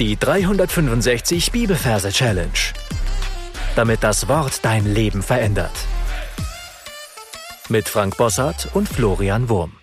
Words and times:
Die 0.00 0.16
365 0.16 1.52
Bibelverse 1.52 2.10
Challenge. 2.10 2.50
Damit 3.76 4.02
das 4.02 4.26
Wort 4.26 4.64
dein 4.64 4.92
Leben 4.92 5.22
verändert. 5.22 5.70
Mit 7.68 7.88
Frank 7.88 8.16
Bossart 8.16 8.70
und 8.74 8.88
Florian 8.88 9.48
Wurm. 9.48 9.76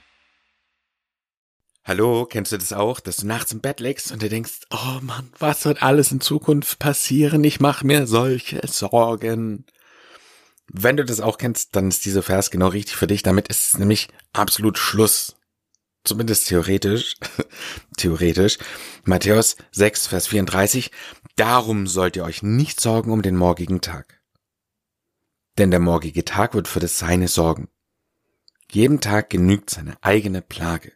Hallo, 1.85 2.25
kennst 2.25 2.51
du 2.51 2.57
das 2.57 2.73
auch, 2.73 2.99
dass 2.99 3.17
du 3.17 3.27
nachts 3.27 3.53
im 3.53 3.61
Bett 3.61 3.79
legst 3.79 4.11
und 4.11 4.21
du 4.21 4.27
denkst, 4.27 4.67
oh 4.69 4.99
Mann, 4.99 5.31
was 5.39 5.63
wird 5.63 5.81
alles 5.81 6.11
in 6.11 6.19
Zukunft 6.19 6.77
passieren? 6.77 7.41
Ich 7.45 7.61
mache 7.61 7.87
mir 7.87 8.05
solche 8.05 8.59
Sorgen. 8.67 9.65
Wenn 10.67 10.97
du 10.97 11.05
das 11.05 11.21
auch 11.21 11.37
kennst, 11.37 11.73
dann 11.77 11.87
ist 11.87 12.03
dieser 12.03 12.21
Vers 12.21 12.51
genau 12.51 12.67
richtig 12.67 12.97
für 12.97 13.07
dich. 13.07 13.23
Damit 13.23 13.47
ist 13.47 13.75
es 13.75 13.79
nämlich 13.79 14.09
absolut 14.33 14.77
Schluss 14.77 15.37
zumindest 16.03 16.47
theoretisch, 16.47 17.15
theoretisch, 17.97 18.57
Matthäus 19.03 19.57
6, 19.71 20.07
Vers 20.07 20.27
34, 20.27 20.91
darum 21.35 21.87
sollt 21.87 22.15
ihr 22.15 22.23
euch 22.23 22.43
nicht 22.43 22.79
sorgen 22.79 23.11
um 23.11 23.21
den 23.21 23.35
morgigen 23.35 23.81
Tag. 23.81 24.21
Denn 25.57 25.71
der 25.71 25.79
morgige 25.79 26.25
Tag 26.25 26.53
wird 26.53 26.67
für 26.67 26.79
das 26.79 26.97
Seine 26.97 27.27
sorgen. 27.27 27.67
Jeden 28.71 29.01
Tag 29.01 29.29
genügt 29.29 29.69
seine 29.69 30.01
eigene 30.01 30.41
Plage. 30.41 30.93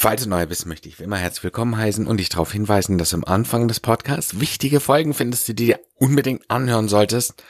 Falls 0.00 0.22
du 0.22 0.28
neu 0.28 0.46
bist, 0.46 0.64
möchte 0.64 0.88
ich 0.88 1.00
wie 1.00 1.02
immer 1.02 1.18
herzlich 1.18 1.42
willkommen 1.42 1.76
heißen 1.76 2.06
und 2.06 2.18
dich 2.18 2.28
darauf 2.28 2.52
hinweisen, 2.52 2.98
dass 2.98 3.10
du 3.10 3.16
am 3.16 3.24
Anfang 3.24 3.66
des 3.66 3.80
Podcasts 3.80 4.38
wichtige 4.38 4.78
Folgen 4.78 5.12
findest, 5.12 5.48
die 5.48 5.56
du 5.56 5.64
dir 5.64 5.80
unbedingt 5.96 6.48
anhören 6.48 6.86
solltest, 6.86 7.42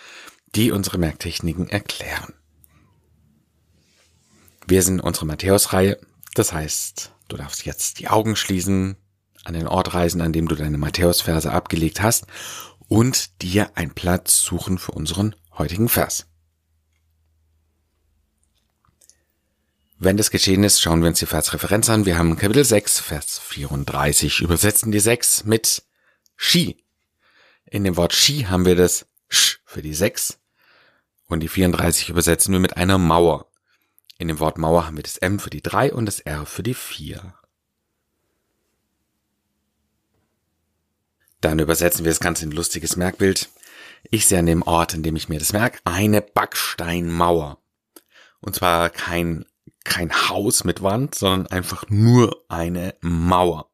die 0.55 0.73
unsere 0.73 0.97
Merktechniken 0.97 1.69
erklären. 1.69 2.33
Wir 4.71 4.83
sind 4.83 5.01
unsere 5.01 5.25
Matthäus-Reihe. 5.25 5.99
Das 6.35 6.53
heißt, 6.53 7.13
du 7.29 7.39
darfst 7.39 7.65
jetzt 7.65 8.01
die 8.01 8.09
Augen 8.09 8.37
schließen, 8.37 8.99
an 9.45 9.55
den 9.55 9.67
Ort 9.67 9.95
reisen, 9.95 10.21
an 10.21 10.35
dem 10.35 10.47
du 10.47 10.57
deine 10.57 10.77
Matthäus-Verse 10.77 11.51
abgelegt 11.51 12.03
hast 12.03 12.27
und 12.87 13.41
dir 13.41 13.71
einen 13.79 13.95
Platz 13.95 14.43
suchen 14.43 14.77
für 14.77 14.93
unseren 14.93 15.35
heutigen 15.57 15.89
Vers. 15.89 16.27
Wenn 19.99 20.19
das 20.19 20.31
geschehen 20.31 20.63
ist, 20.65 20.83
schauen 20.83 21.01
wir 21.01 21.09
uns 21.09 21.19
die 21.19 21.25
Versreferenz 21.25 21.89
an. 21.89 22.05
Wir 22.05 22.19
haben 22.19 22.37
Kapitel 22.37 22.63
6, 22.63 23.01
Vers 23.01 23.39
34, 23.39 24.43
übersetzen 24.43 24.93
die 24.93 25.01
6 25.01 25.45
mit 25.45 25.83
Ski. 26.37 26.85
In 27.65 27.85
dem 27.85 27.97
Wort 27.97 28.13
Ski 28.13 28.43
haben 28.43 28.67
wir 28.67 28.77
das 28.77 29.07
Sch 29.31 29.61
für 29.65 29.81
die 29.81 29.95
6 29.95 30.39
und 31.27 31.41
die 31.41 31.49
34 31.49 32.11
übersetzen 32.11 32.53
wir 32.53 32.61
mit 32.61 32.77
einer 32.77 32.99
Mauer. 32.99 33.48
In 34.19 34.27
dem 34.27 34.41
Wort 34.41 34.59
Mauer 34.59 34.85
haben 34.87 34.97
wir 34.97 35.05
das 35.05 35.17
M 35.17 35.39
für 35.39 35.51
die 35.51 35.63
3 35.63 35.93
und 35.95 36.07
das 36.07 36.19
R 36.19 36.45
für 36.45 36.65
die 36.65 36.75
4. 36.75 37.35
Dann 41.41 41.61
übersetzen 41.61 42.05
wir 42.05 42.11
das 42.11 42.19
Ganze 42.19 42.45
in 42.45 42.51
ein 42.51 42.57
lustiges 42.57 42.97
Merkbild. 42.97 43.49
Ich 44.11 44.27
sehe 44.27 44.41
an 44.41 44.47
dem 44.47 44.63
Ort, 44.63 44.95
in 44.95 45.05
dem 45.05 45.15
ich 45.15 45.29
mir 45.29 45.39
das 45.39 45.53
merke, 45.53 45.79
eine 45.85 46.21
Backsteinmauer. 46.21 47.63
Und 48.41 48.57
zwar 48.57 48.91
kein, 48.91 49.45
kein 49.85 50.13
Haus 50.29 50.65
mit 50.65 50.83
Wand, 50.83 51.15
sondern 51.15 51.47
einfach 51.53 51.85
nur 51.89 52.45
eine 52.49 52.97
Mauer. 53.01 53.71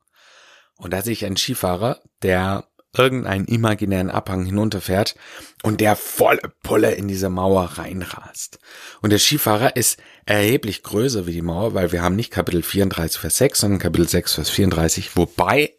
Und 0.77 0.93
da 0.93 1.01
sehe 1.01 1.15
ich 1.15 1.25
einen 1.25 1.39
Skifahrer, 1.39 2.03
der 2.21 2.69
irgendeinen 2.97 3.47
imaginären 3.47 4.11
Abhang 4.11 4.45
hinunterfährt 4.45 5.15
und 5.63 5.81
der 5.81 5.97
volle 5.97 6.53
Pulle 6.63 6.93
in 6.93 7.09
diese 7.09 7.31
Mauer 7.31 7.65
reinrast. 7.77 8.59
Und 9.03 9.11
der 9.11 9.19
Skifahrer 9.19 9.77
ist 9.77 9.99
erheblich 10.27 10.83
größer 10.83 11.27
wie 11.27 11.33
die 11.33 11.43
Mauer, 11.43 11.75
weil 11.75 11.93
wir 11.93 12.03
haben 12.03 12.17
nicht 12.17 12.31
Kapitel 12.31 12.63
34, 12.63 13.21
Vers 13.21 13.37
6, 13.39 13.61
sondern 13.61 13.79
Kapitel 13.81 14.09
6, 14.09 14.35
Vers 14.35 14.51
34, 14.51 15.17
wobei 15.17 15.75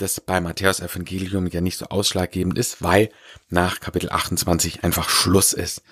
das 0.00 0.20
bei 0.20 0.40
Matthäus 0.40 0.80
Evangelium 0.80 1.46
ja 1.46 1.60
nicht 1.60 1.76
so 1.76 1.86
ausschlaggebend 1.86 2.58
ist, 2.58 2.82
weil 2.82 3.10
nach 3.48 3.80
Kapitel 3.80 4.10
28 4.10 4.82
einfach 4.82 5.08
Schluss 5.08 5.52
ist. 5.52 5.82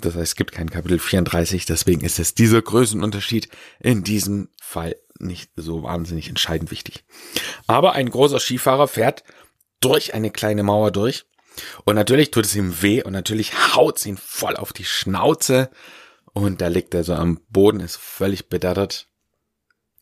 Das 0.00 0.14
heißt, 0.14 0.22
es 0.22 0.36
gibt 0.36 0.52
kein 0.52 0.70
Kapitel 0.70 0.98
34, 0.98 1.66
deswegen 1.66 2.02
ist 2.02 2.18
es 2.18 2.34
dieser 2.34 2.62
Größenunterschied 2.62 3.48
in 3.80 4.04
diesem 4.04 4.48
Fall 4.62 4.96
nicht 5.18 5.50
so 5.56 5.82
wahnsinnig 5.82 6.28
entscheidend 6.28 6.70
wichtig. 6.70 7.04
Aber 7.66 7.92
ein 7.92 8.10
großer 8.10 8.38
Skifahrer 8.38 8.88
fährt 8.88 9.24
durch 9.80 10.14
eine 10.14 10.30
kleine 10.30 10.62
Mauer 10.62 10.90
durch. 10.90 11.26
Und 11.84 11.94
natürlich 11.94 12.30
tut 12.30 12.44
es 12.44 12.54
ihm 12.54 12.82
weh 12.82 13.02
und 13.02 13.12
natürlich 13.12 13.74
haut 13.74 13.98
es 13.98 14.06
ihn 14.06 14.16
voll 14.16 14.56
auf 14.56 14.72
die 14.72 14.84
Schnauze. 14.84 15.70
Und 16.32 16.60
da 16.60 16.68
liegt 16.68 16.94
er 16.94 17.04
so 17.04 17.14
am 17.14 17.40
Boden, 17.48 17.80
ist 17.80 17.96
völlig 17.96 18.48
bedattert. 18.48 19.08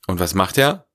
Und 0.06 0.18
was 0.18 0.34
macht 0.34 0.58
er? 0.58 0.86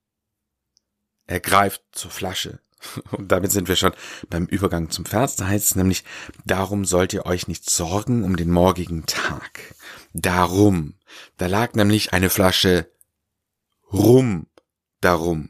Er 1.27 1.39
greift 1.39 1.81
zur 1.91 2.11
Flasche. 2.11 2.59
Und 3.11 3.31
damit 3.31 3.51
sind 3.51 3.67
wir 3.67 3.75
schon 3.75 3.93
beim 4.29 4.45
Übergang 4.45 4.89
zum 4.89 5.05
Vers. 5.05 5.35
Da 5.35 5.47
heißt 5.47 5.65
es 5.65 5.75
nämlich, 5.75 6.03
darum 6.45 6.85
sollt 6.85 7.13
ihr 7.13 7.25
euch 7.25 7.47
nicht 7.47 7.69
sorgen 7.69 8.23
um 8.23 8.35
den 8.35 8.51
morgigen 8.51 9.05
Tag. 9.05 9.75
Darum. 10.13 10.95
Da 11.37 11.47
lag 11.47 11.73
nämlich 11.73 12.13
eine 12.13 12.29
Flasche 12.29 12.91
rum 13.91 14.47
darum. 15.01 15.49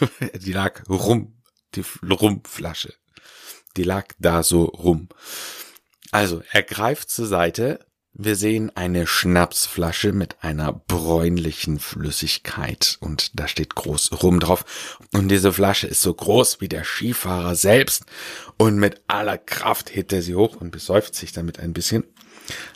Die 0.34 0.52
lag 0.52 0.88
rum 0.88 1.35
die 1.76 1.84
Rumflasche. 2.10 2.94
Die 3.76 3.84
lag 3.84 4.06
da 4.18 4.42
so 4.42 4.64
rum. 4.64 5.08
Also, 6.10 6.42
er 6.50 6.62
greift 6.62 7.10
zur 7.10 7.26
Seite. 7.26 7.80
Wir 8.18 8.34
sehen 8.34 8.74
eine 8.74 9.06
Schnapsflasche 9.06 10.12
mit 10.12 10.42
einer 10.42 10.72
bräunlichen 10.72 11.78
Flüssigkeit 11.78 12.96
und 13.00 13.38
da 13.38 13.46
steht 13.46 13.74
groß 13.74 14.22
rum 14.22 14.40
drauf. 14.40 14.98
Und 15.12 15.28
diese 15.28 15.52
Flasche 15.52 15.86
ist 15.86 16.00
so 16.00 16.14
groß 16.14 16.62
wie 16.62 16.68
der 16.68 16.84
Skifahrer 16.84 17.54
selbst 17.56 18.06
und 18.56 18.76
mit 18.76 19.02
aller 19.06 19.36
Kraft 19.36 19.94
hebt 19.94 20.14
er 20.14 20.22
sie 20.22 20.34
hoch 20.34 20.56
und 20.56 20.70
besäuft 20.70 21.14
sich 21.14 21.32
damit 21.32 21.60
ein 21.60 21.74
bisschen. 21.74 22.04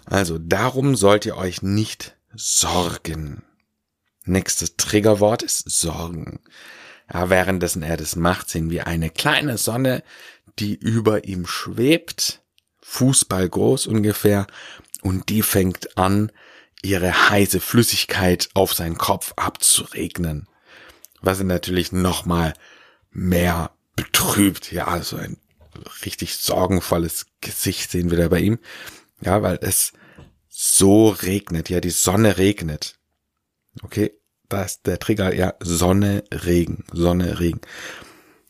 Also 0.04 0.36
darum 0.36 0.94
sollt 0.94 1.24
ihr 1.24 1.38
euch 1.38 1.62
nicht 1.62 2.16
sorgen. 2.34 3.42
Nächstes 4.26 4.76
Triggerwort 4.76 5.42
ist 5.42 5.70
Sorgen. 5.70 6.40
Ja, 7.12 7.30
währenddessen 7.30 7.82
er 7.82 7.96
das 7.96 8.16
macht, 8.16 8.50
sehen 8.50 8.70
wir 8.70 8.86
eine 8.86 9.10
kleine 9.10 9.58
Sonne, 9.58 10.02
die 10.58 10.74
über 10.74 11.24
ihm 11.24 11.46
schwebt, 11.46 12.42
Fußball 12.82 13.48
groß 13.48 13.86
ungefähr, 13.86 14.46
und 15.02 15.28
die 15.28 15.42
fängt 15.42 15.96
an, 15.96 16.30
ihre 16.82 17.30
heiße 17.30 17.60
Flüssigkeit 17.60 18.48
auf 18.54 18.74
seinen 18.74 18.98
Kopf 18.98 19.32
abzuregnen. 19.36 20.48
Was 21.20 21.40
ihn 21.40 21.46
natürlich 21.46 21.92
nochmal 21.92 22.54
mehr 23.10 23.72
betrübt. 23.96 24.72
Ja, 24.72 25.02
so 25.02 25.16
ein 25.16 25.36
richtig 26.04 26.36
sorgenvolles 26.36 27.26
Gesicht 27.40 27.90
sehen 27.90 28.10
wir 28.10 28.18
da 28.18 28.28
bei 28.28 28.40
ihm. 28.40 28.58
Ja, 29.20 29.42
weil 29.42 29.58
es 29.60 29.92
so 30.48 31.08
regnet. 31.08 31.68
Ja, 31.68 31.80
die 31.80 31.90
Sonne 31.90 32.38
regnet. 32.38 32.98
Okay, 33.82 34.12
da 34.50 34.64
ist 34.64 34.86
der 34.86 34.98
Trigger 34.98 35.34
ja 35.34 35.54
Sonne, 35.60 36.24
Regen, 36.30 36.84
Sonne, 36.92 37.40
Regen. 37.40 37.60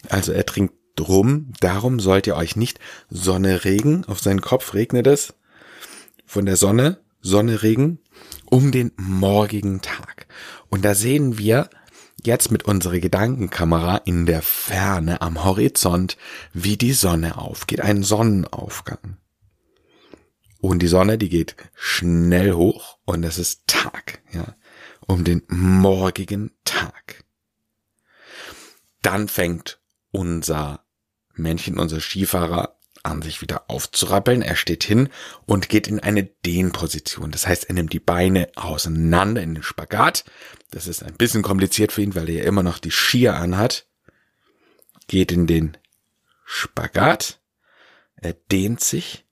Also 0.09 0.33
er 0.33 0.47
trinkt 0.47 0.75
drum, 0.97 1.53
darum 1.61 2.01
sollt 2.01 2.27
ihr 2.27 2.37
euch 2.37 2.57
nicht 2.57 2.81
Sonne, 3.11 3.65
Regen, 3.65 4.05
auf 4.07 4.21
seinen 4.21 4.41
Kopf 4.41 4.75
regnet 4.75 5.07
es, 5.07 5.35
von 6.27 6.47
der 6.47 6.57
Sonne, 6.57 6.99
Sonne, 7.21 7.63
Regen, 7.63 8.01
um 8.47 8.73
den 8.73 8.93
morgigen 8.97 9.83
Tag. 9.83 10.27
Und 10.69 10.85
da 10.85 10.95
sehen 10.95 11.39
wir 11.39 11.69
jetzt 12.25 12.51
mit 12.51 12.65
unserer 12.65 12.99
Gedankenkamera 12.99 13.99
in 13.99 14.27
der 14.27 14.43
Ferne 14.43 15.21
am 15.21 15.45
Horizont, 15.45 16.17
wie 16.53 16.77
die 16.77 16.93
Sonne 16.93 17.39
aufgeht, 17.39 17.81
ein 17.81 18.03
Sonnenaufgang. 18.03 19.17
Und 20.61 20.81
die 20.81 20.89
Sonne, 20.89 21.17
die 21.17 21.31
geht 21.31 21.57
schnell 21.75 22.53
hoch 22.53 22.99
und 23.05 23.25
es 23.25 23.39
ist 23.39 23.67
Tag, 23.67 24.21
ja 24.33 24.55
um 25.11 25.25
den 25.25 25.43
morgigen 25.49 26.53
Tag. 26.65 27.25
Dann 29.03 29.27
fängt 29.27 29.81
unser 30.13 30.85
Männchen, 31.35 31.79
unser 31.79 32.01
Skifahrer 32.01 32.79
an 33.03 33.21
sich 33.23 33.43
wieder 33.43 33.69
aufzurappeln. 33.69 34.43
Er 34.43 34.55
steht 34.55 34.85
hin 34.85 35.09
und 35.47 35.69
geht 35.69 35.89
in 35.89 35.99
eine 36.01 36.25
Dehnposition. 36.25 37.33
Das 37.33 37.47
heißt, 37.47 37.65
er 37.65 37.75
nimmt 37.75 37.93
die 37.93 37.99
Beine 37.99 38.51
auseinander 38.55 39.43
in 39.43 39.55
den 39.55 39.63
Spagat. 39.65 40.25
Das 40.71 40.87
ist 40.87 41.03
ein 41.03 41.15
bisschen 41.15 41.43
kompliziert 41.43 41.91
für 41.93 42.03
ihn, 42.03 42.15
weil 42.15 42.29
er 42.29 42.43
ja 42.43 42.45
immer 42.45 42.63
noch 42.63 42.79
die 42.79 42.93
Skier 42.93 43.35
anhat. 43.35 43.89
Geht 45.09 45.33
in 45.33 45.49
den 45.49 45.77
Spagat. 46.45 47.41
Er 48.15 48.35
dehnt 48.35 48.81
sich 48.81 49.25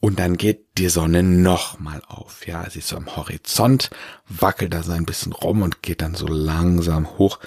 und 0.00 0.18
dann 0.18 0.38
geht 0.38 0.78
die 0.78 0.88
Sonne 0.88 1.22
nochmal 1.22 2.02
auf. 2.06 2.46
Ja, 2.46 2.68
sie 2.68 2.78
ist 2.78 2.88
so 2.88 2.96
am 2.96 3.16
Horizont, 3.16 3.90
wackelt 4.28 4.72
da 4.72 4.82
so 4.82 4.92
ein 4.92 5.04
bisschen 5.04 5.32
rum 5.32 5.62
und 5.62 5.82
geht 5.82 6.00
dann 6.00 6.14
so 6.14 6.26
langsam 6.26 7.18
hoch, 7.18 7.38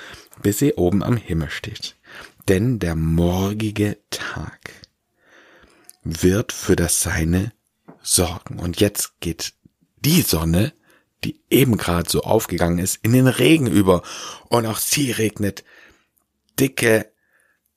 bis 0.44 0.60
sie 0.60 0.74
oben 0.74 1.04
am 1.04 1.18
Himmel 1.18 1.50
steht. 1.50 1.96
Denn 2.48 2.78
der 2.78 2.96
morgige 2.96 3.98
Tag 4.12 4.72
wird 6.04 6.52
für 6.52 6.76
das 6.76 7.02
Seine 7.02 7.54
sorgen. 8.04 8.60
Und 8.60 8.80
jetzt 8.80 9.20
geht 9.20 9.54
die 9.98 10.22
Sonne, 10.22 10.74
die 11.24 11.42
eben 11.50 11.78
gerade 11.78 12.08
so 12.10 12.22
aufgegangen 12.22 12.78
ist, 12.78 13.00
in 13.02 13.14
den 13.14 13.28
Regen 13.28 13.66
über. 13.68 14.04
Und 14.50 14.68
auch 14.68 14.78
sie 14.78 15.10
regnet 15.12 15.64
dicke 16.60 17.12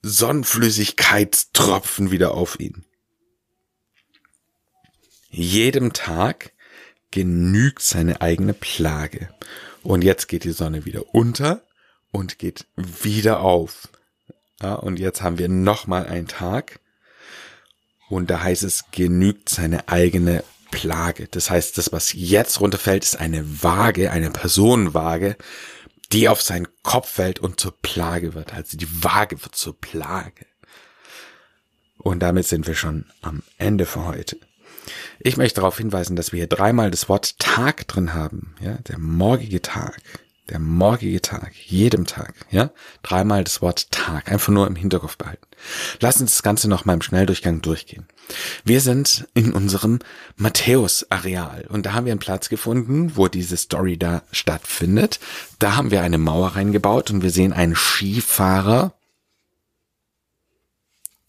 Sonnenflüssigkeitstropfen 0.02 2.10
wieder 2.10 2.34
auf 2.34 2.60
ihn. 2.60 2.84
Jedem 5.38 5.92
Tag 5.92 6.52
genügt 7.10 7.82
seine 7.82 8.22
eigene 8.22 8.54
Plage. 8.54 9.28
Und 9.82 10.02
jetzt 10.02 10.28
geht 10.28 10.44
die 10.44 10.52
Sonne 10.52 10.86
wieder 10.86 11.14
unter 11.14 11.60
und 12.10 12.38
geht 12.38 12.64
wieder 12.74 13.40
auf. 13.40 13.90
Ja, 14.62 14.76
und 14.76 14.98
jetzt 14.98 15.20
haben 15.20 15.36
wir 15.36 15.50
nochmal 15.50 16.06
einen 16.06 16.26
Tag. 16.26 16.80
Und 18.08 18.30
da 18.30 18.42
heißt 18.42 18.62
es, 18.62 18.86
genügt 18.92 19.50
seine 19.50 19.90
eigene 19.90 20.42
Plage. 20.70 21.28
Das 21.30 21.50
heißt, 21.50 21.76
das, 21.76 21.92
was 21.92 22.14
jetzt 22.14 22.62
runterfällt, 22.62 23.04
ist 23.04 23.20
eine 23.20 23.62
Waage, 23.62 24.10
eine 24.12 24.30
Personenwaage, 24.30 25.36
die 26.12 26.30
auf 26.30 26.40
seinen 26.40 26.68
Kopf 26.82 27.10
fällt 27.10 27.40
und 27.40 27.60
zur 27.60 27.76
Plage 27.82 28.32
wird. 28.32 28.54
Also 28.54 28.78
die 28.78 29.04
Waage 29.04 29.42
wird 29.42 29.54
zur 29.54 29.78
Plage. 29.78 30.46
Und 31.98 32.20
damit 32.20 32.46
sind 32.46 32.66
wir 32.66 32.74
schon 32.74 33.04
am 33.20 33.42
Ende 33.58 33.84
für 33.84 34.06
heute. 34.06 34.38
Ich 35.18 35.36
möchte 35.36 35.60
darauf 35.60 35.78
hinweisen, 35.78 36.16
dass 36.16 36.32
wir 36.32 36.38
hier 36.38 36.46
dreimal 36.46 36.90
das 36.90 37.08
Wort 37.08 37.38
Tag 37.38 37.88
drin 37.88 38.14
haben. 38.14 38.54
Ja, 38.60 38.74
der 38.88 38.98
morgige 38.98 39.62
Tag. 39.62 40.00
Der 40.48 40.60
morgige 40.60 41.20
Tag, 41.20 41.54
jedem 41.56 42.06
Tag, 42.06 42.46
ja, 42.52 42.70
dreimal 43.02 43.42
das 43.42 43.62
Wort 43.62 43.90
Tag, 43.90 44.30
einfach 44.30 44.52
nur 44.52 44.68
im 44.68 44.76
Hinterkopf 44.76 45.16
behalten. 45.16 45.44
Lass 46.00 46.20
uns 46.20 46.34
das 46.34 46.44
Ganze 46.44 46.68
noch 46.68 46.84
mal 46.84 46.94
im 46.94 47.02
Schnelldurchgang 47.02 47.62
durchgehen. 47.62 48.06
Wir 48.64 48.80
sind 48.80 49.26
in 49.34 49.52
unserem 49.52 49.98
Matthäus-Areal 50.36 51.66
und 51.68 51.84
da 51.84 51.94
haben 51.94 52.06
wir 52.06 52.12
einen 52.12 52.20
Platz 52.20 52.48
gefunden, 52.48 53.16
wo 53.16 53.26
diese 53.26 53.56
Story 53.56 53.98
da 53.98 54.22
stattfindet. 54.30 55.18
Da 55.58 55.74
haben 55.74 55.90
wir 55.90 56.02
eine 56.02 56.18
Mauer 56.18 56.54
reingebaut 56.54 57.10
und 57.10 57.24
wir 57.24 57.30
sehen 57.30 57.52
einen 57.52 57.74
Skifahrer, 57.74 58.94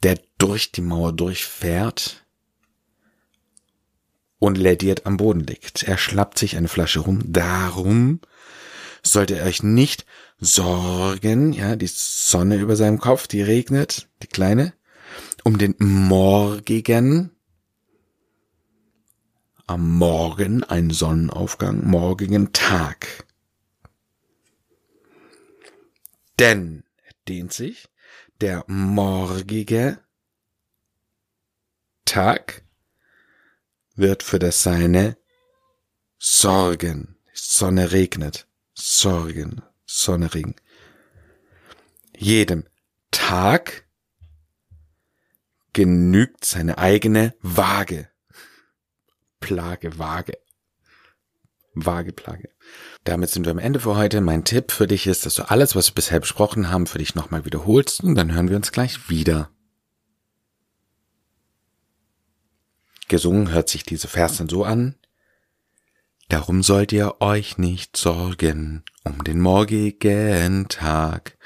der 0.03 0.19
durch 0.37 0.71
die 0.71 0.81
Mauer 0.81 1.11
durchfährt 1.11 2.26
und 4.39 4.57
lädiert 4.57 5.05
am 5.05 5.17
Boden 5.17 5.41
liegt. 5.41 5.83
Er 5.83 5.97
schlappt 5.97 6.37
sich 6.37 6.57
eine 6.57 6.67
Flasche 6.67 6.99
rum. 7.01 7.21
Darum 7.25 8.21
sollte 9.03 9.35
ihr 9.35 9.43
euch 9.43 9.63
nicht 9.63 10.05
sorgen, 10.39 11.53
ja, 11.53 11.75
die 11.75 11.89
Sonne 11.89 12.57
über 12.57 12.75
seinem 12.75 12.99
Kopf, 12.99 13.27
die 13.27 13.41
regnet, 13.41 14.07
die 14.21 14.27
kleine, 14.27 14.73
um 15.43 15.57
den 15.57 15.75
morgigen, 15.79 17.31
am 19.65 19.97
Morgen 19.97 20.63
ein 20.63 20.91
Sonnenaufgang, 20.91 21.85
morgigen 21.85 22.53
Tag. 22.53 23.25
Denn 26.39 26.83
dehnt 27.27 27.51
sich 27.51 27.89
der 28.39 28.63
morgige 28.67 29.99
Tag 32.05 32.63
wird 33.97 34.23
für 34.23 34.39
das 34.39 34.63
Seine 34.63 35.17
sorgen. 36.19 37.17
Sonne 37.33 37.91
regnet. 37.91 38.47
Sorgen, 38.73 39.61
Sonnering. 39.85 40.55
Jedem 42.15 42.65
Tag 43.11 43.85
genügt 45.73 46.45
seine 46.45 46.77
eigene 46.77 47.35
Waage. 47.41 48.09
Plage, 49.39 49.99
Waage. 49.99 50.37
Waage, 51.73 52.11
Plage. 52.11 52.49
Damit 53.03 53.29
sind 53.29 53.45
wir 53.45 53.51
am 53.51 53.59
Ende 53.59 53.79
für 53.79 53.95
heute. 53.95 54.19
Mein 54.21 54.43
Tipp 54.43 54.71
für 54.71 54.87
dich 54.87 55.05
ist, 55.05 55.25
dass 55.25 55.35
du 55.35 55.49
alles, 55.49 55.75
was 55.75 55.89
wir 55.89 55.95
bisher 55.95 56.19
besprochen 56.19 56.71
haben, 56.71 56.87
für 56.87 56.97
dich 56.97 57.13
nochmal 57.13 57.45
wiederholst 57.45 58.03
und 58.03 58.15
dann 58.15 58.33
hören 58.33 58.49
wir 58.49 58.55
uns 58.55 58.71
gleich 58.71 59.09
wieder. 59.09 59.51
Gesungen 63.07 63.51
hört 63.51 63.69
sich 63.69 63.83
diese 63.83 64.07
Vers 64.07 64.37
dann 64.37 64.49
so 64.49 64.63
an. 64.63 64.95
Darum 66.29 66.61
sollt 66.61 66.91
ihr 66.91 67.21
euch 67.21 67.57
nicht 67.57 67.95
sorgen 67.95 68.83
um 69.07 69.23
den 69.23 69.39
morgigen 69.39 70.67
Tag, 70.67 71.37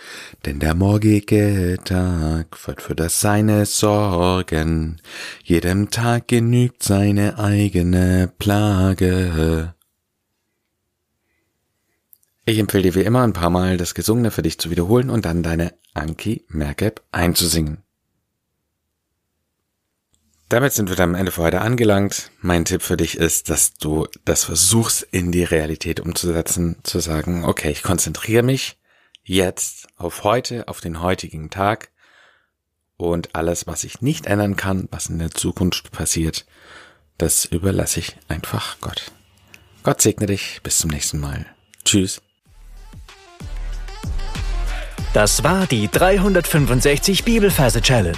denn 0.45 0.59
der 0.59 0.73
morgige 0.73 1.77
Tag 1.83 2.67
wird 2.67 2.81
für 2.81 2.95
das 2.95 3.21
Seine 3.21 3.65
sorgen. 3.65 5.01
Jedem 5.43 5.91
Tag 5.91 6.27
genügt 6.27 6.81
seine 6.81 7.37
eigene 7.37 8.33
Plage. 8.39 9.75
Ich 12.45 12.57
empfehle 12.57 12.83
dir 12.83 12.95
wie 12.95 13.03
immer 13.03 13.21
ein 13.21 13.33
paar 13.33 13.51
Mal 13.51 13.77
das 13.77 13.93
Gesungene 13.93 14.31
für 14.31 14.41
dich 14.41 14.57
zu 14.57 14.71
wiederholen 14.71 15.09
und 15.11 15.25
dann 15.25 15.43
deine 15.43 15.73
Anki 15.93 16.45
Merkab 16.49 17.03
einzusingen. 17.11 17.83
Damit 20.51 20.73
sind 20.73 20.89
wir 20.89 20.97
dann 20.97 21.11
am 21.11 21.15
Ende 21.15 21.31
für 21.31 21.43
heute 21.43 21.61
angelangt. 21.61 22.29
Mein 22.41 22.65
Tipp 22.65 22.81
für 22.81 22.97
dich 22.97 23.15
ist, 23.15 23.49
dass 23.49 23.73
du 23.75 24.05
das 24.25 24.43
versuchst 24.43 25.01
in 25.01 25.31
die 25.31 25.45
Realität 25.45 26.01
umzusetzen, 26.01 26.75
zu 26.83 26.99
sagen, 26.99 27.45
okay, 27.45 27.71
ich 27.71 27.83
konzentriere 27.83 28.43
mich 28.43 28.77
jetzt 29.23 29.87
auf 29.95 30.25
heute, 30.25 30.67
auf 30.67 30.81
den 30.81 31.01
heutigen 31.01 31.51
Tag 31.51 31.91
und 32.97 33.33
alles, 33.33 33.65
was 33.65 33.85
ich 33.85 34.01
nicht 34.01 34.25
ändern 34.25 34.57
kann, 34.57 34.89
was 34.91 35.07
in 35.07 35.19
der 35.19 35.31
Zukunft 35.31 35.93
passiert, 35.93 36.45
das 37.17 37.45
überlasse 37.45 38.01
ich 38.01 38.17
einfach 38.27 38.75
Gott. 38.81 39.13
Gott 39.83 40.01
segne 40.01 40.25
dich. 40.25 40.59
Bis 40.63 40.79
zum 40.79 40.89
nächsten 40.89 41.21
Mal. 41.21 41.45
Tschüss. 41.85 42.21
Das 45.13 45.45
war 45.45 45.65
die 45.65 45.87
365 45.87 47.23
Bibelferse 47.23 47.81
Challenge. 47.81 48.17